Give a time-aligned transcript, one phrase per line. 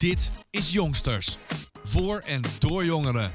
[0.00, 1.38] Dit is Jongsters.
[1.82, 3.30] Voor en door jongeren.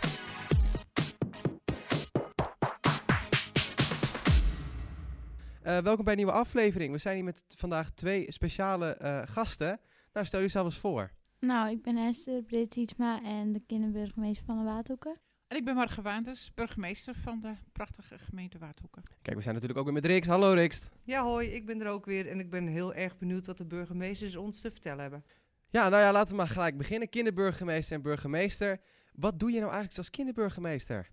[5.64, 6.92] Uh, welkom bij een nieuwe aflevering.
[6.92, 9.80] We zijn hier met vandaag twee speciale uh, gasten.
[10.14, 11.12] Nou, stel jezelf eens voor.
[11.40, 15.20] Nou, ik ben Esther Britietsma en de kinderburgemeester van de Waardhoeken.
[15.48, 19.04] En ik ben Marge Waanders, burgemeester van de prachtige gemeente Waardhoeken.
[19.22, 20.30] Kijk, we zijn natuurlijk ook weer met Rikst.
[20.30, 20.90] Hallo Rikst.
[21.04, 23.66] Ja, hoi, ik ben er ook weer en ik ben heel erg benieuwd wat de
[23.66, 25.24] burgemeesters ons te vertellen hebben.
[25.70, 27.10] Ja, nou ja, laten we maar gelijk beginnen.
[27.10, 28.80] Kinderburgemeester en burgemeester.
[29.14, 31.12] Wat doe je nou eigenlijk als kinderburgemeester?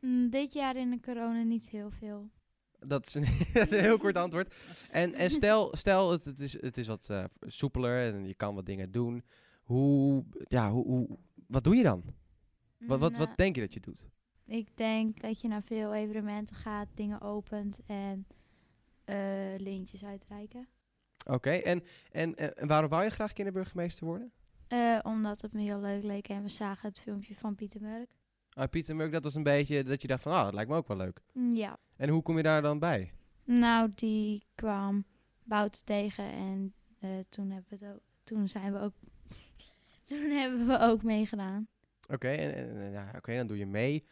[0.00, 2.30] Mm, dit jaar in de corona niet heel veel.
[2.78, 3.22] Dat is een,
[3.52, 4.54] dat is een heel kort antwoord.
[4.90, 8.54] En, en stel, stel het, het, is, het is wat uh, soepeler en je kan
[8.54, 9.24] wat dingen doen.
[9.62, 12.02] Hoe, ja, hoe, hoe, wat doe je dan?
[12.78, 14.04] Wat, wat, wat Nou, denk je dat je doet?
[14.46, 18.26] Ik denk dat je naar veel evenementen gaat, dingen opent en
[19.04, 19.16] eh,
[19.56, 20.68] lintjes uitreiken.
[21.26, 24.32] Oké, en, en, en waarom wou je graag kinderburgemeester worden?
[24.68, 28.10] Eh, omdat het me heel leuk leek en we zagen het filmpje van Pieter Murk.
[28.52, 30.76] Ah, Pieter Murk, dat was een beetje dat je dacht van, ah, dat lijkt me
[30.76, 31.20] ook wel leuk.
[31.32, 33.12] Mm, Ja, En hoe kom je daar dan bij?
[33.44, 35.04] nou die kwam
[35.44, 38.92] Bout tegen en eh, toen, hebben we het ook, toen zijn we ook,
[40.08, 41.66] toen hebben we ook meegedaan.
[42.08, 44.02] Oké, en ja, oké, dan doe je mee.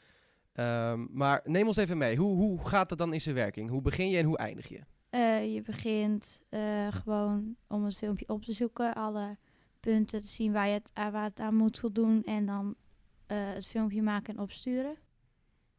[0.53, 2.17] Ehm, maar neem ons even mee.
[2.17, 3.71] Hoe, hoe gaat dat dan in zijn werking?
[3.71, 4.81] Hoe begin je en hoe eindig je?
[5.11, 9.37] Eh, je begint eh, gewoon om het filmpje op te zoeken, alle
[9.81, 12.75] punten te zien waar, je het, aan- waar het aan moet voldoen en dan
[13.27, 14.97] eh, het filmpje maken en opsturen.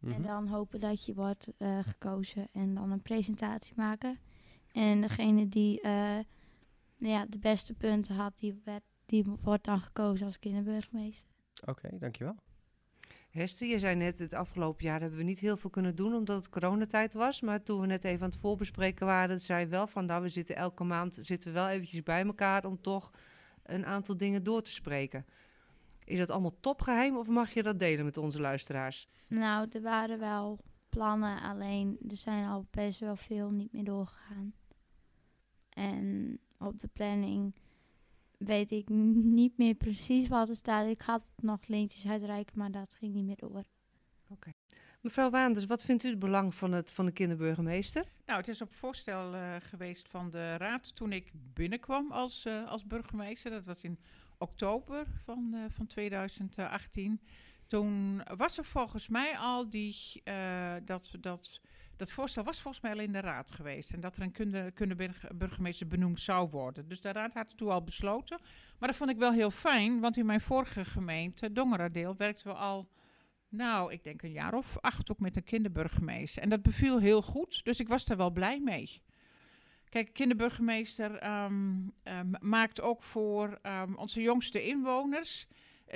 [0.02, 0.22] En Mhm.
[0.22, 4.20] dan hopen dat je wordt eh, gekozen en dan een presentatie maken.
[4.72, 5.92] En degene die eh,
[6.98, 11.30] nou ja, de beste punten had, die, werd, die wordt dan gekozen als kinderburgemeester.
[11.66, 12.36] Oké, dankjewel.
[13.32, 16.38] Hester, je zei net, het afgelopen jaar hebben we niet heel veel kunnen doen omdat
[16.38, 17.42] het coronatijd was.
[17.42, 20.56] Maar toen we net even aan het voorbespreken waren, zei wel van, nou, we zitten
[20.56, 23.12] elke maand zitten we wel eventjes bij elkaar om toch
[23.64, 25.26] een aantal dingen door te spreken.
[26.04, 29.08] Is dat allemaal topgeheim of mag je dat delen met onze luisteraars?
[29.28, 30.59] Nou, er waren wel
[30.90, 34.53] plannen, alleen er zijn al best wel veel niet meer doorgegaan.
[35.70, 37.53] En op de planning
[38.46, 40.88] weet ik niet meer precies wat er staat.
[40.88, 43.63] Ik had nog lintjes uitreiken, maar dat ging niet meer door.
[45.02, 48.06] Mevrouw Waanders, wat vindt u het belang van, het, van de kinderburgemeester?
[48.25, 52.68] Nou, het is op voorstel eh, geweest van de raad toen ik binnenkwam als, eh,
[52.68, 53.52] als burgemeester.
[53.52, 54.00] Dat was in
[54.38, 57.22] oktober van, eh, van 2018.
[57.68, 61.62] Toen was er volgens mij al die, eh, dat, dat,
[62.01, 63.94] dat voorstel was volgens mij al in de raad geweest.
[63.94, 66.88] En dat er een kunde, kundeburgemeester benoemd zou worden.
[66.88, 68.39] Dus de raad had het toen al besloten.
[68.79, 72.53] Maar dat vond ik wel heel fijn, want in mijn vorige gemeente, Dongeradeel, werkten we
[72.53, 72.90] al
[73.50, 76.41] nou, ik denk een jaar of acht ook met een kinderburgemeester.
[76.41, 79.01] En dat beviel heel goed, dus ik was daar wel blij mee.
[79.90, 85.47] Kijk, kinderburgemeester ehm, ehm, maakt ook voor ehm, onze jongste inwoners...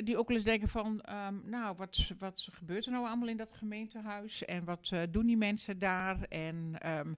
[0.03, 1.01] die ook eens denken van...
[1.01, 4.45] ehm, nou, wat, wat gebeurt er nou allemaal in dat gemeentehuis?
[4.45, 6.22] En wat eh, doen die mensen daar?
[6.22, 7.13] En ehm,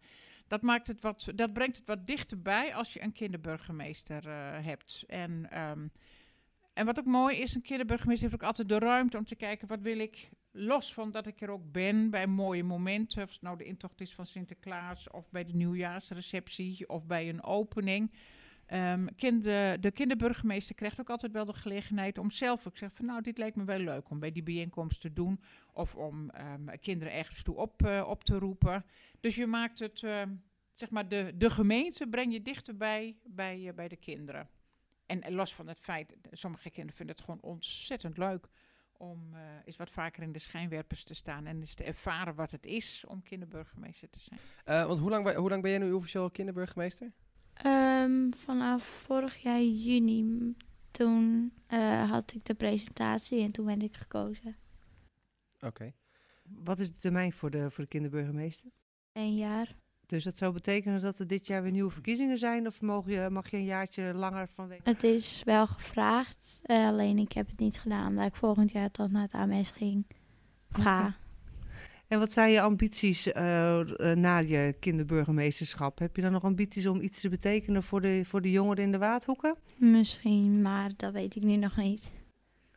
[0.48, 5.04] dat, maakt het wat, dat brengt het wat dichterbij als je een kinderburgemeester eh, hebt.
[5.08, 5.52] En...
[5.52, 5.88] ehm,
[6.78, 9.68] en wat ook mooi is, een kinderburgemeester heeft ook altijd de ruimte om te kijken
[9.68, 13.58] wat wil ik, los van dat ik er ook ben bij mooie momenten, of nou
[13.58, 18.12] de intocht is van Sinterklaas of bij de nieuwjaarsreceptie of bij een opening.
[18.68, 19.06] Ehm,
[19.80, 23.38] de kinderburgemeester krijgt ook altijd wel de gelegenheid om zelf ook zeggen van nou dit
[23.38, 25.42] lijkt me wel leuk om bij die bijeenkomst te doen
[25.74, 28.86] of om ehm, kinderen ergens toe op, eh, op te roepen.
[29.20, 30.36] Dus je maakt het, ehm,
[30.74, 34.50] zeg maar de, de gemeente breng je dichterbij bij, eh, bij de kinderen.
[35.06, 38.48] En los van het feit, sommige kinderen vinden het gewoon ontzettend leuk
[38.98, 42.52] om eh, eens wat vaker in de schijnwerpers te staan en eens te ervaren wat
[42.52, 44.88] het is om kinderburgemeester te zijn.
[44.88, 47.12] Want hoe lang, hoe lang ben jij nu officieel kinderburgemeester?
[47.62, 50.54] Ehm, vanaf vorig jaar juni,
[50.92, 54.56] toen eh, had ik de presentatie en toen ben ik gekozen.
[55.60, 55.94] Oké.
[56.44, 58.72] Wat is de termijn voor de, voor de kinderburgemeester?
[59.12, 59.76] Een jaar.
[60.06, 62.68] Dus dat zou betekenen dat er dit jaar weer nieuwe verkiezingen zijn?
[62.68, 64.82] Of mag je, mag je een jaartje langer vanwege...
[64.84, 68.90] Het is wel gevraagd, eh, alleen ik heb het niet gedaan, omdat ik volgend jaar
[68.92, 70.06] dan naar het AMS ging.
[70.70, 71.16] Ga.
[72.08, 76.00] En wat zijn je ambities eh, eh, na je kinderburgemeesterschap?
[76.00, 78.92] Heb je dan nog ambities om iets te betekenen voor de, voor de jongeren in
[78.92, 79.56] de Waadhoeken?
[79.76, 82.10] Misschien, maar dat weet ik nu nog niet.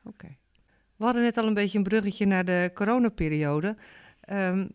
[0.04, 0.36] Oké.
[0.96, 3.76] We hadden net al een beetje een bruggetje naar de coronaperiode.
[4.20, 4.66] Ehm,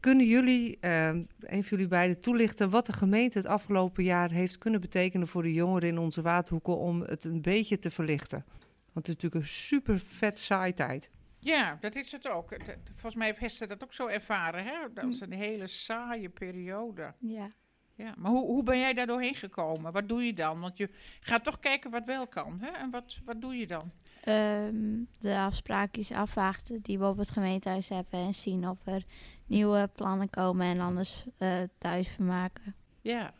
[0.00, 4.58] kunnen jullie, ehm, een van jullie beiden, toelichten wat de gemeente het afgelopen jaar heeft
[4.58, 8.44] kunnen betekenen voor de jongeren in onze Waadhoeken om het een beetje te verlichten?
[8.92, 11.10] Want het is natuurlijk een super vet saai tijd.
[11.38, 12.56] Ja, dat is het ook.
[12.92, 14.64] Volgens mij heeft Hester dat ook zo ervaren.
[14.64, 14.92] Hè?
[14.94, 17.14] Dat is een hele saaie periode.
[17.18, 17.52] Ja.
[17.98, 19.92] Ja, maar hoe, hoe ben jij daar doorheen gekomen?
[19.92, 20.60] Wat doe je dan?
[20.60, 20.90] Want je
[21.20, 22.58] gaat toch kijken wat wel kan.
[22.60, 22.70] Hè?
[22.70, 23.92] En wat, wat doe je dan?
[24.24, 29.04] Ehm, de afspraakjes afwachten die we op het gemeentehuis hebben en zien of er
[29.46, 32.74] nieuwe plannen komen en anders eh, thuis vermaken.
[33.00, 33.34] Ja,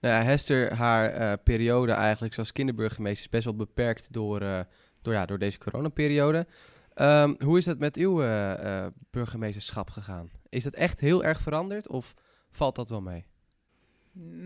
[0.00, 4.60] Nou ja, Hester, haar eh, periode eigenlijk als kinderburgemeester is best wel beperkt door, eh,
[5.02, 6.46] door, ja, door deze coronaperiode.
[6.94, 10.30] Ehm, hoe is dat met uw eh, eh, burgemeesterschap gegaan?
[10.48, 12.14] Is dat echt heel erg veranderd of
[12.50, 13.24] valt dat wel mee?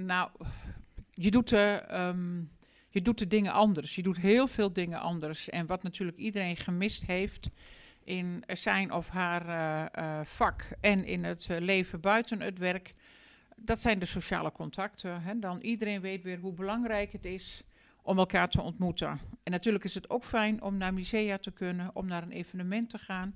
[0.04, 0.30] nou,
[1.14, 2.42] je doet, de, ehm,
[2.88, 3.94] je doet de dingen anders.
[3.94, 5.48] Je doet heel veel dingen anders.
[5.48, 7.50] En wat natuurlijk iedereen gemist heeft
[8.04, 12.94] in zijn of haar eh, eh, vak en in het eh, leven buiten het werk,
[13.56, 15.22] dat zijn de sociale contacten.
[15.22, 15.38] Hè.
[15.38, 17.62] Dan iedereen weet weer hoe belangrijk het is
[18.06, 19.18] om elkaar te ontmoeten.
[19.42, 22.90] En natuurlijk is het ook fijn om naar musea te kunnen, om naar een evenement
[22.90, 23.34] te gaan,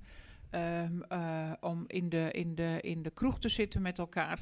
[0.49, 4.39] ehm, eh, om in de, in, de, in de kroeg te zitten met elkaar.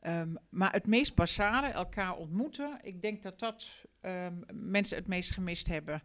[0.00, 3.70] Ehm, maar het meest basale, elkaar ontmoeten, ik denk dat dat
[4.00, 6.02] ehm, mensen het meest gemist hebben.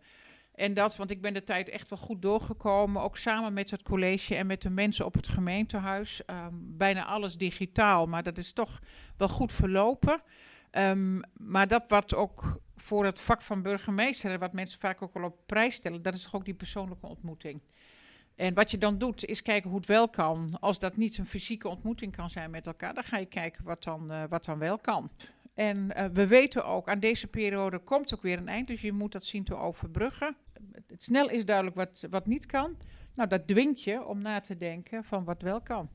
[0.55, 3.81] En dat, want ik ben de tijd echt wel goed doorgekomen, ook samen met het
[3.81, 6.21] college en met de mensen op het gemeentehuis.
[6.51, 8.79] Bijna alles digitaal, maar dat is toch
[9.17, 10.21] wel goed verlopen.
[11.33, 15.37] Maar dat wat ook voor het vak van burgemeester, wat mensen vaak ook wel op
[15.45, 17.61] prijs stellen, dat is toch ook die persoonlijke ontmoeting.
[18.35, 20.57] En wat je dan doet, is kijken hoe het wel kan.
[20.59, 23.83] Als dat niet een fysieke ontmoeting kan zijn met elkaar, dan ga je kijken wat
[23.83, 25.09] dan, eh, wat dan wel kan.
[25.53, 28.91] En eh, we weten ook, aan deze periode komt ook weer een eind, dus je
[28.91, 30.35] moet dat zien te overbruggen.
[30.87, 32.77] Het snel is duidelijk wat, wat niet kan.
[33.13, 35.89] Nou, dat dwingt je om na te denken van wat wel kan.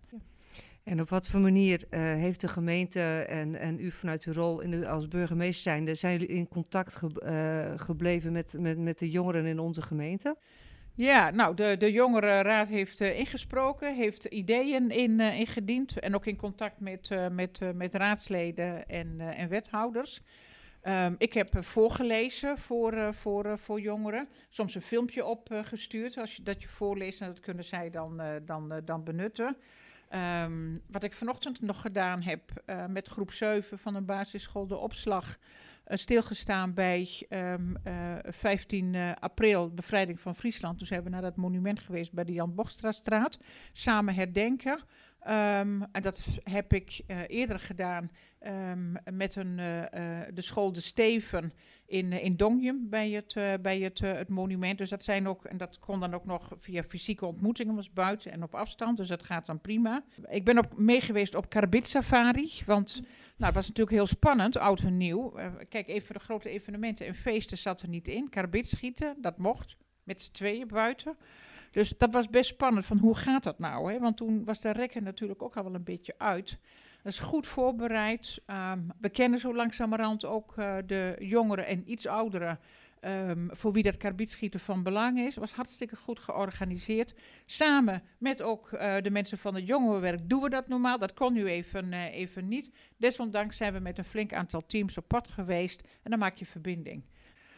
[0.84, 4.60] En op wat voor manier eh, heeft de gemeente en, en u vanuit uw rol
[4.60, 9.58] in als burgemeester zijn jullie in contact eh, gebleven met, met, met de jongeren in
[9.58, 10.36] onze gemeente?
[10.94, 16.36] Ja, nou, de, de jongerenraad heeft eh, ingesproken, heeft ideeën in, ingediend en ook in
[16.36, 20.20] contact met, met, met raadsleden en, en wethouders.
[20.80, 26.62] Ehm, ik heb voorgelezen voor, voor, voor jongeren, soms een filmpje opgestuurd, als je, dat
[26.62, 29.56] je voorleest en dat kunnen zij dan, dan, dan benutten.
[30.12, 34.76] Ehm, wat ik vanochtend nog gedaan heb eh, met groep 7 van een basisschool, de
[34.76, 35.36] opslag,
[35.84, 40.78] eh, stilgestaan bij ehm, eh, 15 april, bevrijding van Friesland.
[40.78, 43.38] Toen zijn we naar dat monument geweest bij de Jan Bochstrastraat,
[43.72, 44.80] samen herdenken.
[45.20, 48.10] Ehm, en dat heb ik eerder gedaan
[49.10, 49.56] met een,
[50.34, 51.52] de school De Steven
[51.92, 54.78] in, eh, in Dongjum bij, het, eh, bij het, eh, het monument.
[54.78, 58.32] Dus dat zijn ook, en dat kon dan ook nog via fysieke ontmoetingen, was buiten
[58.32, 58.96] en op afstand.
[58.96, 60.04] Dus dat gaat dan prima.
[60.28, 63.00] Ik ben ook meegeweest op Karabit Safari, want
[63.36, 65.34] nou, het was natuurlijk heel spannend, oud en nieuw.
[65.68, 68.28] Kijk, even de grote evenementen en feesten zat er niet in.
[68.28, 71.16] Karabit schieten, dat mocht, met z'n tweeën buiten.
[71.70, 73.92] Dus dat was best spannend, van hoe gaat dat nou?
[73.92, 73.98] Hè?
[73.98, 76.58] Want toen was de rekker natuurlijk ook al wel een beetje uit.
[77.02, 78.40] Dat is goed voorbereid.
[78.46, 82.58] Ehm, we kennen zo langzamerhand ook eh, de jongeren en iets ouderen...
[83.00, 85.36] ehm, voor wie dat karbietschieten van belang is.
[85.36, 87.14] was hartstikke goed georganiseerd.
[87.46, 90.98] Samen met ook eh, de mensen van het jongerenwerk doen we dat normaal.
[90.98, 92.70] Dat kon nu even, eh, even niet.
[92.96, 95.88] Desondanks zijn we met een flink aantal teams op pad geweest.
[96.02, 97.04] En dan maak je verbinding.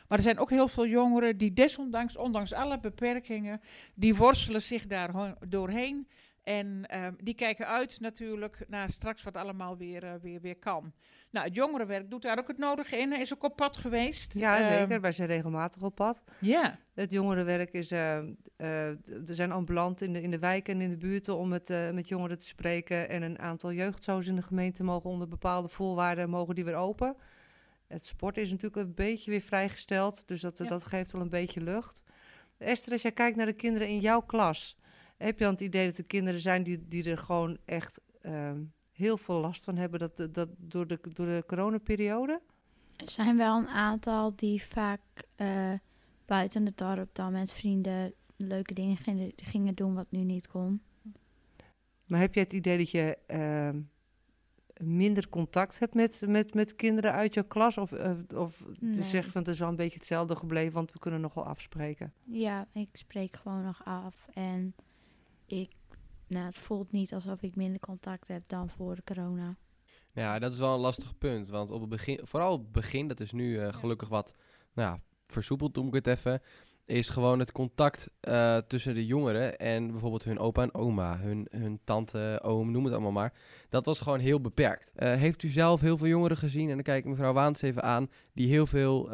[0.09, 3.61] Maar er zijn ook heel veel jongeren die desondanks, ondanks alle beperkingen,
[3.95, 6.07] die worstelen zich daar doorheen.
[6.45, 10.93] En ehm, die kijken uit natuurlijk naar straks wat allemaal weer, eh, weer, weer kan.
[11.31, 13.13] Nou, het jongerenwerk doet daar ook het nodige in.
[13.21, 14.35] Is ook op pad geweest.
[14.35, 15.01] Ja, Ehm, zeker.
[15.01, 16.23] Wij zijn regelmatig op pad.
[16.41, 20.91] ja, Het jongerenwerk is, d- er zijn ambulant in de, in de wijken en in
[20.91, 23.09] de buurten om met, met jongeren te spreken.
[23.09, 27.17] En een aantal jeugdzoos in de gemeente mogen onder bepaalde voorwaarden mogen die weer open.
[27.87, 30.65] Het sport is natuurlijk een beetje weer vrijgesteld, dus dat, Ja.
[30.65, 32.03] dat geeft wel een beetje lucht.
[32.59, 34.79] Esther, als jij kijkt naar de kinderen in jouw klas,
[35.17, 38.63] heb je dan het idee dat er kinderen zijn die, die er gewoon echt ehm,
[38.93, 42.41] heel veel last van hebben dat, dat, door, de, door de coronaperiode?
[42.97, 45.01] Er zijn wel een aantal die vaak
[45.37, 45.73] eh,
[46.27, 50.83] buiten het dorp dan met vrienden leuke dingen gingen, gingen doen wat nu niet kon.
[52.05, 53.81] Maar heb je het idee dat je ehm,
[54.77, 57.79] minder contact hebt met, met, met kinderen uit jouw klas?
[57.79, 59.03] Of, eh, of Nee.
[59.03, 62.13] zeg van het is wel een beetje hetzelfde gebleven, want we kunnen nog wel afspreken.
[62.21, 64.75] Ja, ik spreek gewoon nog af en
[65.47, 65.71] ik,
[66.27, 69.57] nou, het voelt niet alsof ik minder contact heb dan voor corona.
[70.15, 71.49] Ja, dat is wel een lastig punt.
[71.49, 74.35] Want op het begin, vooral op het begin, dat is nu eh, gelukkig wat
[74.75, 76.43] nou, ja, versoepeld, noem ik het even.
[76.87, 81.47] Is gewoon het contact eh, tussen de jongeren en bijvoorbeeld hun opa en oma, hun,
[81.51, 83.33] hun tante, oom, noem het allemaal maar.
[83.69, 84.93] Dat was gewoon heel beperkt.
[84.95, 87.83] Eh, heeft u zelf heel veel jongeren gezien, en dan kijk ik mevrouw Waans even
[87.83, 89.11] aan, die heel veel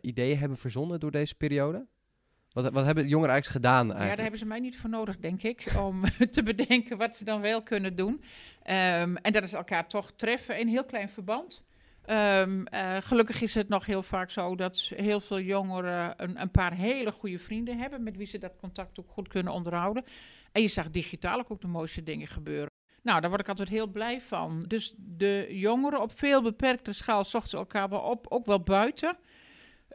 [0.00, 1.86] ideeën hebben verzonnen door deze periode?
[2.54, 4.14] Wat, wat hebben de jongeren eigenlijk gedaan Ja, eigenlijk?
[4.14, 7.40] daar hebben ze mij niet voor nodig, denk ik, om te bedenken wat ze dan
[7.40, 8.22] wel kunnen doen.
[8.62, 11.62] Ehm, en dat is elkaar toch treffen in heel klein verband.
[12.04, 16.50] Ehm, eh, gelukkig is het nog heel vaak zo dat heel veel jongeren een, een,
[16.50, 20.04] paar hele goede vrienden hebben met wie ze dat contact ook goed kunnen onderhouden.
[20.52, 22.70] En je zag digitaal ook, ook de mooiste dingen gebeuren.
[23.02, 24.64] Nou, daar word ik altijd heel blij van.
[24.68, 29.16] Dus de jongeren op veel beperkte schaal zochten elkaar wel op, ook wel buiten.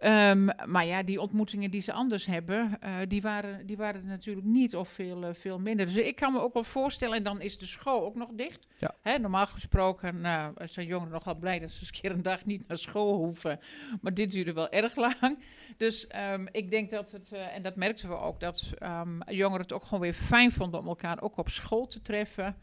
[0.03, 4.45] Um, maar ja, die ontmoetingen die ze anders hebben, uh, die, waren, die waren natuurlijk
[4.45, 5.85] niet of veel, uh, veel minder.
[5.85, 8.67] Dus ik kan me ook wel voorstellen, en dan is de school ook nog dicht.
[8.77, 8.95] Ja.
[9.01, 12.45] Hè, normaal gesproken uh, zijn jongeren nogal blij dat ze eens een keer een dag
[12.45, 13.59] niet naar school hoeven.
[14.01, 15.43] Maar dit duurde wel erg lang.
[15.77, 19.73] Dus um, ik denk dat het, en dat merkten we ook, dat um, jongeren het
[19.73, 22.55] ook gewoon weer fijn vonden om elkaar ook op school te treffen.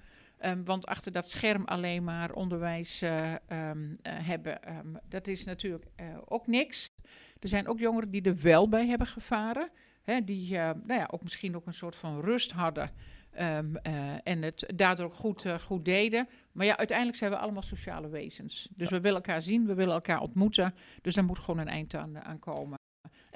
[0.44, 5.44] Um, want achter dat scherm alleen maar onderwijs uh, um, uh, hebben, um, dat is
[5.44, 6.90] natuurlijk uh, ook niks.
[7.40, 9.70] Er zijn ook jongeren die er wel bij hebben gevaren.
[10.02, 12.90] Hè, die nou ja, ook misschien ook een soort van rust hadden.
[14.22, 16.28] en het daardoor goed, goed deden.
[16.52, 18.68] Maar ja, uiteindelijk zijn we allemaal sociale wezens.
[18.74, 18.96] Dus ja.
[18.96, 20.74] we willen elkaar zien, we willen elkaar ontmoeten.
[21.02, 22.75] Dus daar moet gewoon een eind aan, aan komen.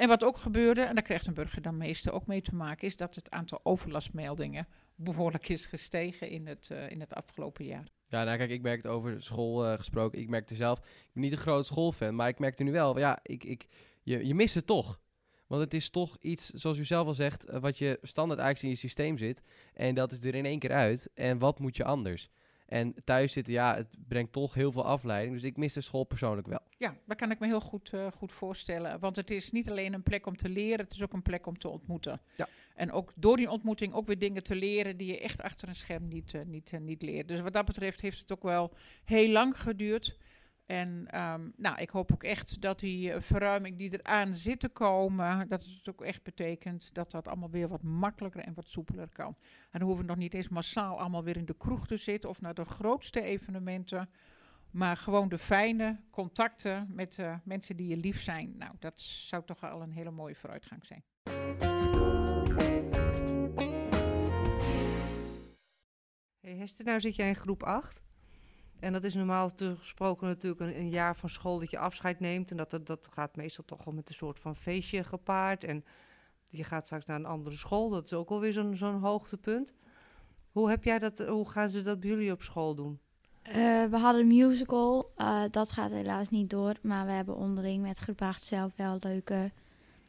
[0.00, 2.86] En wat ook gebeurde, en daar krijgt een burger dan meestal ook mee te maken,
[2.86, 7.88] is dat het aantal overlastmeldingen behoorlijk is gestegen in het, uh, in het afgelopen jaar.
[8.06, 10.18] Ja, nou kijk, ik merkte over school uh, gesproken.
[10.18, 13.18] Ik merkte zelf, ik ben niet een groot schoolfan, maar ik merkte nu wel, ja,
[13.22, 13.66] ik, ik,
[14.02, 15.00] je, je mist het toch.
[15.46, 18.62] Want het is toch iets, zoals u zelf al zegt, uh, wat je standaard eigenlijk
[18.62, 19.42] in je systeem zit.
[19.74, 21.10] En dat is er in één keer uit.
[21.14, 22.30] En wat moet je anders?
[22.70, 25.34] En thuis zitten, ja, het brengt toch heel veel afleiding.
[25.34, 26.60] Dus ik mis de school persoonlijk wel.
[26.78, 29.00] Ja, dat kan ik me heel goed, uh, goed voorstellen.
[29.00, 31.46] Want het is niet alleen een plek om te leren, het is ook een plek
[31.46, 32.20] om te ontmoeten.
[32.34, 32.48] Ja.
[32.74, 35.74] En ook door die ontmoeting ook weer dingen te leren die je echt achter een
[35.74, 37.28] scherm niet, uh, niet, uh, niet leert.
[37.28, 38.72] Dus wat dat betreft heeft het ook wel
[39.04, 40.18] heel lang geduurd.
[40.70, 44.68] En um, nou, ik hoop ook echt dat die uh, verruiming die eraan zit te
[44.68, 49.08] komen, dat het ook echt betekent dat dat allemaal weer wat makkelijker en wat soepeler
[49.08, 49.36] kan.
[49.70, 52.30] En dan hoeven we nog niet eens massaal allemaal weer in de kroeg te zitten
[52.30, 54.10] of naar de grootste evenementen.
[54.70, 58.54] Maar gewoon de fijne contacten met uh, mensen die je lief zijn.
[58.58, 61.04] Nou, dat zou toch al een hele mooie vooruitgang zijn.
[66.40, 68.02] Hey Hester, nou zit jij in groep 8.
[68.80, 72.50] En dat is normaal gesproken natuurlijk een, een, jaar van school dat je afscheid neemt.
[72.50, 75.64] En dat, dat, dat gaat meestal toch wel met een soort van feestje gepaard.
[75.64, 75.84] En
[76.44, 77.88] je gaat straks naar een andere school.
[77.88, 79.74] Dat is ook alweer zo'n zo'n hoogtepunt.
[80.50, 83.00] Hoe, heb jij dat, hoe gaan ze dat bij jullie op school doen?
[83.48, 85.12] Uh, we hadden een musical.
[85.16, 86.74] Uh, dat gaat helaas niet door.
[86.82, 89.50] Maar we hebben onderling met groep 8 zelf wel leuke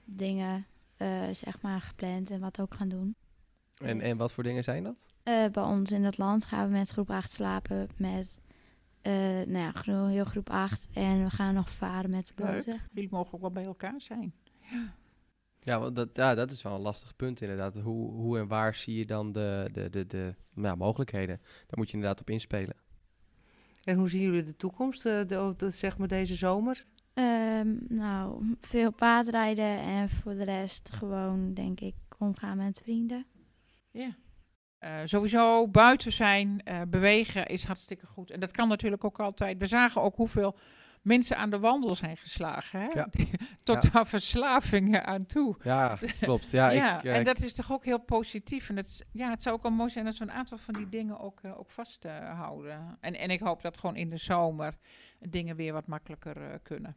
[0.05, 0.65] dingen
[0.97, 2.31] uh, zeg maar gepland.
[2.31, 3.15] En wat ook gaan doen.
[3.77, 5.07] En, en wat voor dingen zijn dat?
[5.23, 7.89] Uh, bij ons in het land gaan we met groep 8 slapen.
[7.97, 8.40] Met
[9.03, 10.87] uh, nou ja, gro- heel groep 8.
[10.93, 12.81] En we gaan nog varen met de boten.
[12.93, 14.33] Jullie mogen ook wel bij elkaar zijn.
[14.71, 14.93] Ja.
[15.63, 17.79] Ja, want dat, ja, dat is wel een lastig punt inderdaad.
[17.79, 21.37] Hoe, hoe en waar zie je dan de, de, de, de ja, mogelijkheden?
[21.41, 22.75] Daar moet je inderdaad op inspelen.
[23.83, 26.85] En hoe zien jullie de toekomst, uh, de, de, zeg maar deze zomer?
[27.13, 33.25] Um, nou, veel paardrijden en voor de rest gewoon, denk ik, omgaan met vrienden.
[33.91, 34.15] Ja.
[34.83, 38.31] Uh, sowieso buiten zijn, uh, bewegen is hartstikke goed.
[38.31, 39.57] En dat kan natuurlijk ook altijd.
[39.57, 40.57] We zagen ook hoeveel
[41.01, 42.79] mensen aan de wandel zijn geslagen.
[42.79, 42.87] Hè?
[42.93, 43.07] Ja.
[43.63, 43.89] Tot Ja.
[43.93, 45.55] aan verslavingen aan toe.
[45.63, 46.51] Ja, klopt.
[46.51, 48.69] Ja, Ja, ik, eh, en dat is toch ook heel positief.
[48.69, 50.89] En het, ja, het zou ook wel mooi zijn als we een aantal van die
[50.89, 52.97] dingen ook, eh, ook vasthouden.
[52.99, 54.77] en, en ik hoop dat gewoon in de zomer
[55.19, 56.95] dingen weer wat makkelijker eh, kunnen.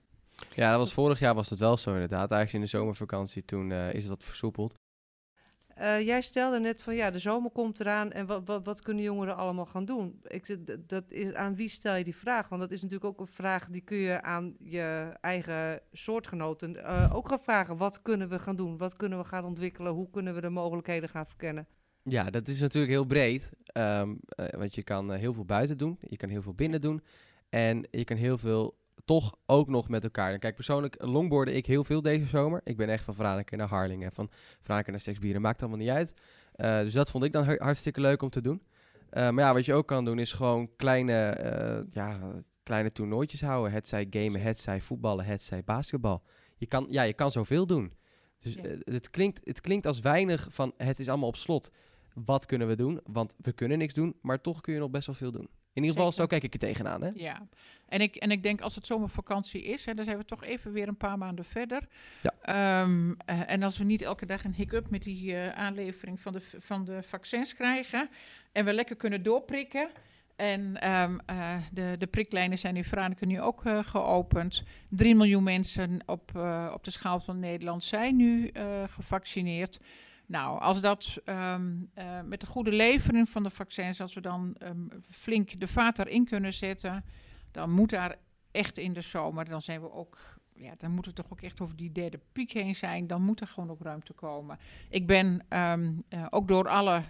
[0.54, 2.30] ja, dat was vorig jaar was het wel zo inderdaad.
[2.30, 4.74] Eigenlijk in de zomervakantie toen eh, is het wat versoepeld.
[5.80, 9.04] Uh, jij stelde net van ja, de zomer komt eraan en wat, wat, wat kunnen
[9.04, 10.20] jongeren allemaal gaan doen?
[10.22, 10.56] Ik,
[10.88, 12.48] dat is, aan wie stel je die vraag?
[12.48, 17.10] Want dat is natuurlijk ook een vraag die kun je aan je eigen soortgenoten uh,
[17.14, 17.76] ook gaan vragen.
[17.76, 18.76] Wat kunnen we gaan doen?
[18.76, 19.92] Wat kunnen we gaan ontwikkelen?
[19.92, 21.66] Hoe kunnen we de mogelijkheden gaan verkennen?
[22.02, 23.50] Ja, dat is natuurlijk heel breed.
[23.64, 25.98] ehm, eh, want je kan eh, heel veel buiten doen.
[26.00, 27.02] Je kan heel veel binnen doen.
[27.48, 30.32] En je kan heel veel toch ook nog met elkaar.
[30.32, 32.60] En kijk, persoonlijk longboarden ik heel veel deze zomer.
[32.64, 34.12] Ik ben echt van Franeker naar Harlingen.
[34.12, 35.40] Van Franeker naar Seksbieren.
[35.40, 36.14] Maakt allemaal niet uit.
[36.52, 38.62] Eh, dus dat vond ik dan har- hartstikke leuk om te doen.
[39.10, 42.20] Eh, maar ja, wat je ook kan doen is gewoon kleine, eh, ja,
[42.62, 43.72] kleine toernooitjes houden.
[43.72, 46.22] Het zij gamen, het zij voetballen, het zij basketbal.
[46.56, 47.92] Je kan, ja, je kan zoveel doen.
[48.38, 48.62] Dus Ja.
[48.84, 51.70] het, klinkt, het klinkt als weinig van het is allemaal op slot.
[52.14, 53.00] Wat kunnen we doen?
[53.04, 55.48] Want we kunnen niks doen, maar toch kun je nog best wel veel doen.
[55.74, 57.02] In ieder geval, zo kijk ik er tegenaan.
[57.02, 57.10] Hè?
[57.14, 57.46] Ja,
[57.88, 60.72] en ik, en ik denk als het zomervakantie is, hè, dan zijn we toch even
[60.72, 61.88] weer een paar maanden verder.
[62.22, 62.32] Ja.
[62.42, 66.32] Ehm, eh, en als we niet elke dag een hiccup met die eh, aanlevering van
[66.32, 68.08] de, van de vaccins krijgen
[68.52, 69.88] en we lekker kunnen doorprikken.
[70.36, 74.62] En ehm, eh, de, de priklijnen zijn in Franeker nu ook geopend.
[74.88, 76.36] 3 miljoen mensen op,
[76.72, 78.52] op de schaal van Nederland zijn nu
[78.86, 79.80] gevaccineerd.
[80.26, 84.54] Nou, als dat ehm, eh, met de goede levering van de vaccins, als we dan
[84.58, 87.04] ehm, flink de vaat erin kunnen zetten,
[87.50, 88.16] dan moet daar
[88.50, 90.18] echt in de zomer, dan zijn we ook
[90.56, 93.06] ja, dan moeten we toch ook echt over die derde piek heen zijn.
[93.06, 94.58] Dan moet er gewoon ook ruimte komen.
[94.88, 97.02] Ik ben ehm, eh, ook door alle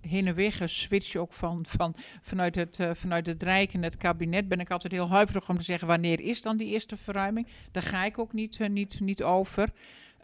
[0.00, 3.96] heen en weer geswitcht, ook van, van, vanuit, het, uh, vanuit het Rijk en het
[3.96, 7.46] kabinet, ben ik altijd heel huiverig om te zeggen wanneer is dan die eerste verruiming.
[7.70, 9.72] Daar ga ik ook niet, niet, niet over.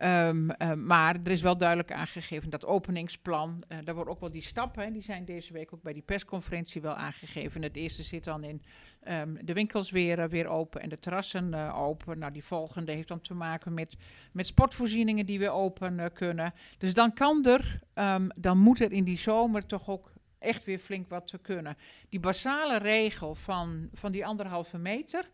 [0.03, 4.31] Um, uh, maar er is wel duidelijk aangegeven dat openingsplan, uh, daar worden ook wel
[4.31, 7.63] die stappen, die zijn deze week ook bij die persconferentie wel aangegeven.
[7.63, 8.63] Het eerste zit dan in
[9.09, 12.19] um, de winkels weer, uh, weer open en de terrassen open.
[12.19, 13.97] Nou, die volgende heeft dan te maken met,
[14.33, 16.55] met sportvoorzieningen die weer open kunnen.
[16.79, 20.79] Dus dan kan er, um, dan moet er in die zomer toch ook echt weer
[20.79, 21.77] flink wat te kunnen.
[22.09, 25.31] Die basale regel van, van die anderhalve meter.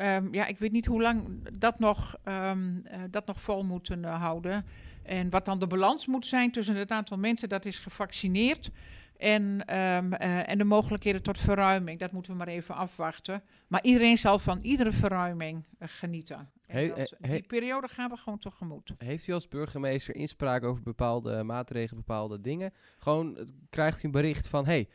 [0.00, 4.02] Um, ja, ik weet niet hoe lang dat nog, um, uh, dat nog vol moeten
[4.02, 4.64] uh, houden.
[5.02, 8.70] En wat dan de balans moet zijn tussen het aantal mensen dat is gevaccineerd
[9.16, 11.98] en, um, uh, en de mogelijkheden tot verruiming.
[11.98, 13.42] Dat moeten we maar even afwachten.
[13.66, 16.50] Maar iedereen zal van iedere verruiming genieten.
[16.66, 18.92] He, dat, he, die periode gaan we gewoon tegemoet.
[18.96, 22.72] Heeft u als burgemeester inspraak over bepaalde maatregelen, bepaalde dingen?
[22.98, 24.88] Gewoon krijgt u een bericht van, hey,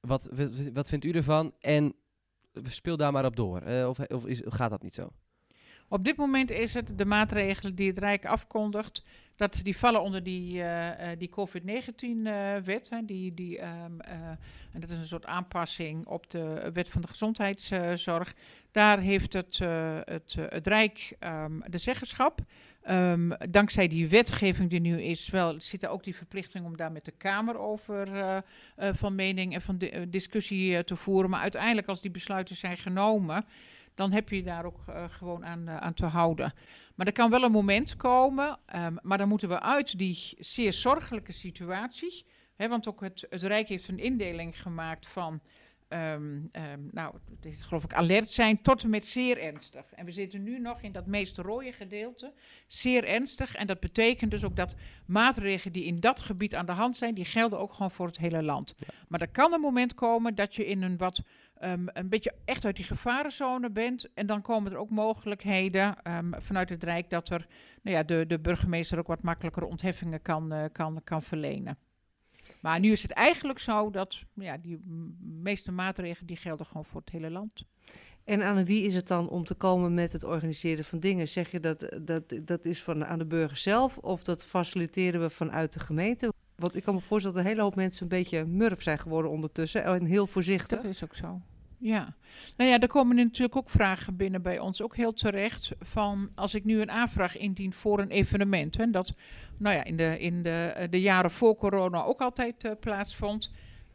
[0.00, 1.54] wat, wat, wat vindt u ervan?
[1.60, 1.94] En
[2.62, 3.62] speel daar maar op door.
[3.68, 5.12] Uh, of of is, gaat dat niet zo?
[5.88, 9.02] Op dit moment is het de maatregelen die het Rijk afkondigt,
[9.36, 12.90] dat die vallen onder die, uh, uh, die COVID-19-wet.
[12.92, 14.00] Uh, die, die, um,
[14.72, 18.34] en dat is een soort aanpassing op de wet van de gezondheidszorg.
[18.70, 19.58] Daar heeft het,
[20.04, 22.40] het, het Rijk um, de zeggenschap.
[22.90, 26.92] Um, dankzij die wetgeving die nu is, wel, zit er ook die verplichting om daar
[26.92, 28.36] met de Kamer over uh,
[28.78, 31.30] uh, van mening en van uh, discussie eh, te voeren.
[31.30, 33.44] Maar uiteindelijk, als die besluiten zijn genomen,
[33.94, 36.52] dan heb je daar ook eh, gewoon aan, aan te houden.
[36.94, 40.72] Maar er kan wel een moment komen, um, maar dan moeten we uit die zeer
[40.72, 42.24] zorgelijke situatie.
[42.56, 45.40] Want ook het, het Rijk heeft een indeling gemaakt van.
[45.88, 49.92] Um, um, nou, dit geloof ik alert zijn tot en met zeer ernstig.
[49.92, 52.32] En we zitten nu nog in dat meest rode gedeelte,
[52.66, 53.54] zeer ernstig.
[53.54, 54.76] En dat betekent dus ook dat
[55.06, 58.18] maatregelen die in dat gebied aan de hand zijn, die gelden ook gewoon voor het
[58.18, 58.74] hele land.
[58.76, 58.86] Ja.
[59.08, 61.22] Maar er kan een moment komen dat je in een wat
[61.62, 64.12] um, een beetje echt uit die gevarenzone bent.
[64.14, 65.96] En dan komen er ook mogelijkheden
[66.38, 67.46] vanuit het Rijk dat er
[67.82, 71.78] nou ja, de, de burgemeester ook wat makkelijker ontheffingen kan, uh, kan, kan verlenen.
[72.60, 74.80] Maar nu is het eigenlijk zo dat ja, die
[75.20, 77.64] meeste maatregelen die gelden gewoon voor het hele land.
[78.24, 81.28] En aan wie is het dan om te komen met het organiseren van dingen?
[81.28, 85.30] Zeg je dat dat, dat is van aan de burger zelf of dat faciliteren we
[85.30, 86.32] vanuit de gemeente?
[86.54, 89.30] Want ik kan me voorstellen dat een hele hoop mensen een beetje murf zijn geworden
[89.30, 90.82] ondertussen en heel voorzichtig.
[90.82, 91.40] Dat is ook zo.
[91.80, 92.14] Ja,
[92.56, 96.54] nou ja, er komen natuurlijk ook vragen binnen bij ons, ook heel terecht, van als
[96.54, 99.14] ik nu een aanvraag indien voor een evenement, en dat
[99.58, 103.50] nou ja, in de, in de, de jaren voor corona ook altijd uh, plaatsvond,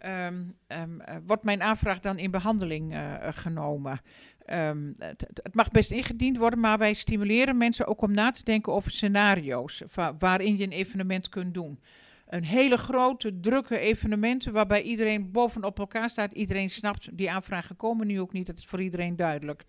[0.05, 3.99] um, um, uh, wordt mijn aanvraag dan in behandeling genomen.
[4.45, 8.73] Het, het, mag best ingediend worden, maar wij stimuleren mensen ook om na te denken
[8.73, 9.83] over scenario's
[10.19, 11.79] waarin je een evenement kunt doen
[12.33, 16.31] een hele grote, drukke evenementen waarbij iedereen bovenop elkaar staat.
[16.31, 19.63] Iedereen snapt, die aanvragen komen nu ook niet, dat is voor iedereen duidelijk.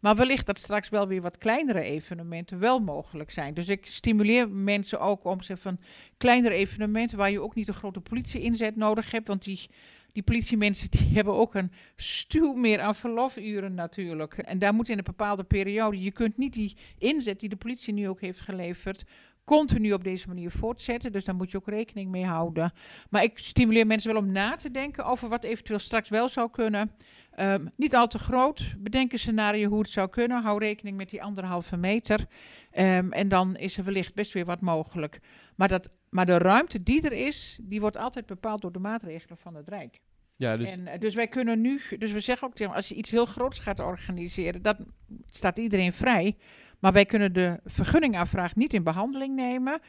[0.00, 3.54] Maar wellicht dat straks wel weer wat kleinere evenementen wel mogelijk zijn.
[3.54, 5.78] Dus ik stimuleer mensen ook om zeg van
[6.16, 9.68] kleinere evenementen waar je ook niet een grote politie-inzet nodig hebt, want die
[10.12, 14.38] die politiemensen die hebben ook een stuw meer aan verlofuren natuurlijk.
[14.38, 17.92] En daar moet in een bepaalde periode, je kunt niet die inzet die de politie
[17.92, 19.04] nu ook heeft geleverd,
[19.44, 21.12] continu op deze manier voortzetten.
[21.12, 22.72] Dus daar moet je ook rekening mee houden.
[23.10, 26.50] Maar ik stimuleer mensen wel om na te denken over wat eventueel straks wel zou
[26.50, 26.90] kunnen.
[27.38, 28.74] Um, niet al te groot.
[28.78, 30.42] Bedenk een scenario hoe het zou kunnen.
[30.42, 32.18] Hou rekening met die anderhalve meter.
[32.72, 35.20] Um, en dan is er wellicht best weer wat mogelijk.
[35.56, 39.38] Maar, dat, maar de ruimte die er is, die wordt altijd bepaald door de maatregelen
[39.38, 40.00] van het Rijk.
[40.36, 40.70] Ja, dus...
[40.70, 43.80] En, dus wij kunnen nu, dus we zeggen ook, als je iets heel groots gaat
[43.80, 44.76] organiseren, dat
[45.26, 46.36] staat iedereen vrij.
[46.78, 49.80] Maar wij kunnen de vergunningaanvraag niet in behandeling nemen.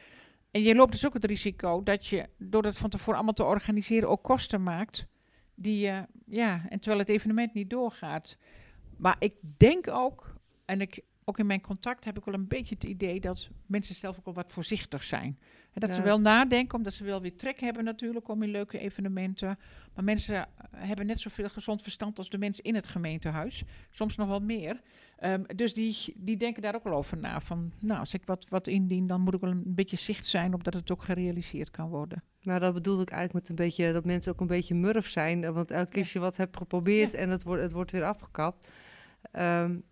[0.50, 3.44] En je loopt dus ook het risico dat je, door dat van tevoren allemaal te
[3.44, 5.06] organiseren, ook kosten maakt.
[5.54, 8.36] Die, uh, ja, en terwijl het evenement niet doorgaat.
[8.96, 10.34] Maar ik denk ook,
[10.64, 13.94] en ik, ook in mijn contact heb ik wel een beetje het idee dat mensen
[13.94, 15.38] zelf ook wel wat voorzichtig zijn.
[15.72, 15.94] En dat ja.
[15.94, 19.58] ze wel nadenken, omdat ze wel weer trek hebben natuurlijk om in leuke evenementen.
[19.94, 23.62] Maar mensen hebben net zoveel gezond verstand als de mensen in het gemeentehuis.
[23.90, 24.80] Soms nog wel meer.
[25.20, 27.40] Um, dus die, die denken daar ook wel over na.
[27.40, 30.54] Van, nou, als ik wat, wat indien, dan moet ik wel een beetje zicht zijn
[30.54, 32.22] op dat het ook gerealiseerd kan worden.
[32.42, 35.52] Nou, dat bedoelde ik eigenlijk met een beetje dat mensen ook een beetje murf zijn.
[35.52, 38.66] Want elke keer je wat hebt geprobeerd en het wordt, het wordt weer afgekapt.
[39.32, 39.82] Um,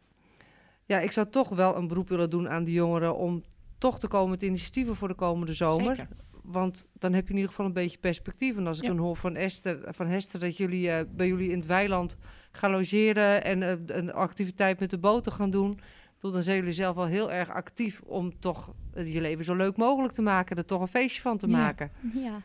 [0.85, 3.43] ja, ik zou toch wel een beroep willen doen aan die jongeren om
[3.79, 5.97] toch te komen met initiatieven voor de komende zomer.
[5.97, 6.17] Zeker.
[6.43, 8.57] Want dan heb je in ieder geval een beetje perspectief.
[8.57, 8.89] En als ik Ja.
[8.89, 12.17] dan hoor van Esther, van Hester dat jullie eh, bij jullie in het weiland
[12.53, 15.81] ga logeren en eh, een activiteit met de boot te gaan doen.
[16.21, 18.75] Dan zijn jullie zelf wel heel erg actief om toch eh,
[19.09, 20.57] je leven zo leuk mogelijk te maken.
[20.57, 21.57] Er toch een feestje van te Ja.
[21.57, 21.91] maken.
[22.15, 22.41] Ja,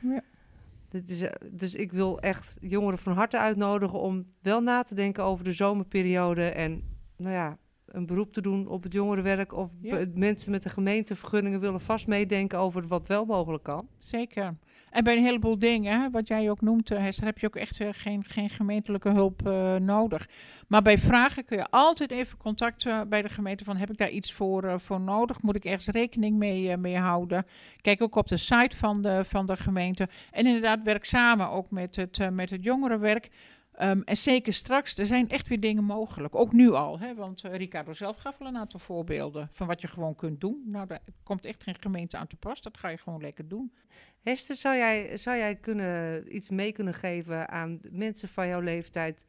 [0.90, 4.96] Dit is, eh, dus ik wil echt jongeren van harte uitnodigen om wel na te
[4.96, 6.44] denken over de zomerperiode.
[6.50, 6.84] En
[7.18, 9.54] nou ja, een beroep te doen op het jongerenwerk.
[9.54, 10.06] Of Ja.
[10.14, 13.88] mensen met de gemeentevergunningen willen vast meedenken over wat wel mogelijk kan.
[14.00, 14.56] Zeker.
[14.96, 17.88] En bij een heleboel dingen, wat jij ook noemt, eh, heb je ook echt eh,
[17.92, 20.28] geen, geen gemeentelijke hulp eh, nodig.
[20.68, 24.10] Maar bij vragen kun je altijd even contact bij de gemeente van, heb ik daar
[24.10, 25.42] iets voor, voor nodig?
[25.42, 27.46] Moet ik ergens rekening mee, mee houden?
[27.82, 30.10] Kijk ook op de site van de, van de gemeente.
[30.32, 33.30] En inderdaad, werk samen ook met het, met het jongerenwerk.
[33.76, 36.36] Ehm, en zeker straks, er zijn echt weer dingen mogelijk.
[36.36, 39.82] Ook nu al, hè, want eh, Ricardo zelf gaf al een aantal voorbeelden van wat
[39.82, 40.64] je gewoon kunt doen.
[40.66, 42.62] Nou, daar komt echt geen gemeente aan te pas.
[42.62, 43.74] Dat ga je gewoon lekker doen.
[44.22, 49.26] Hester, zou jij, zou jij kunnen, iets mee kunnen geven aan mensen van jouw leeftijd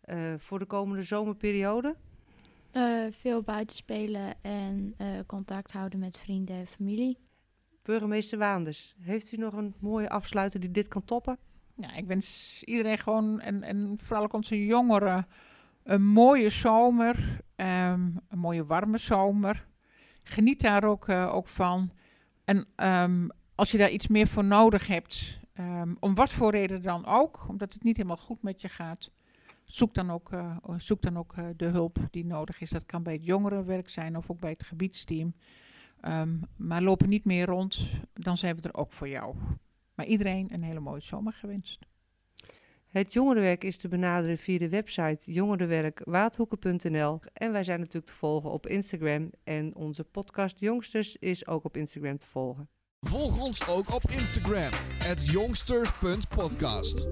[0.00, 1.96] eh, voor de komende zomerperiode?
[2.70, 7.18] Eh, veel buitenspelen en eh, contact houden met vrienden en familie.
[7.82, 11.38] Burgemeester Waanders, heeft u nog een mooie afsluiter die dit kan toppen?
[11.80, 15.26] Ja, ik wens iedereen gewoon, en, en vooral ook onze jongeren,
[15.82, 17.40] een mooie zomer.
[17.56, 19.66] ehm, een mooie warme zomer.
[20.22, 21.90] Geniet daar ook, eh, ook van.
[22.44, 26.82] En ehm, als je daar iets meer voor nodig hebt, ehm, om wat voor reden
[26.82, 29.10] dan ook, omdat het niet helemaal goed met je gaat,
[29.64, 32.70] zoek dan ook, eh, zoek dan ook eh, de hulp die nodig is.
[32.70, 35.34] Dat kan bij het jongerenwerk zijn of ook bij het gebiedsteam.
[36.56, 39.34] Maar loop niet meer rond, dan zijn we er ook voor jou.
[39.98, 41.78] Maar iedereen een hele mooie zomer gewenst.
[42.86, 47.20] Het jongerenwerk is te benaderen via de website jongerenwerkwaadhoeken.nl.
[47.32, 49.30] En wij zijn natuurlijk te volgen op Instagram.
[49.44, 52.68] En onze podcast Jongsters is ook op Instagram te volgen.
[53.00, 54.72] Volg ons ook op Instagram,
[55.24, 57.06] jongsters.podcast.